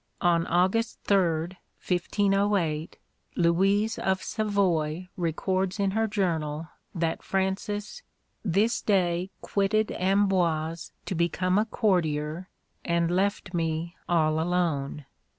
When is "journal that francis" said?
6.07-8.01